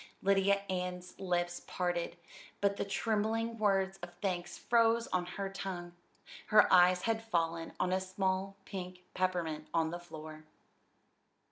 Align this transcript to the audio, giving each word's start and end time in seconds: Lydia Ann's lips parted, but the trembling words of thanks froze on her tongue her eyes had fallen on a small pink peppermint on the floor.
Lydia 0.23 0.63
Ann's 0.67 1.13
lips 1.19 1.61
parted, 1.67 2.17
but 2.59 2.75
the 2.77 2.85
trembling 2.85 3.59
words 3.59 3.99
of 3.99 4.15
thanks 4.15 4.57
froze 4.57 5.05
on 5.09 5.27
her 5.37 5.47
tongue 5.47 5.93
her 6.47 6.65
eyes 6.73 7.03
had 7.03 7.21
fallen 7.23 7.73
on 7.79 7.93
a 7.93 8.01
small 8.01 8.57
pink 8.65 9.03
peppermint 9.13 9.67
on 9.75 9.91
the 9.91 9.99
floor. 9.99 10.45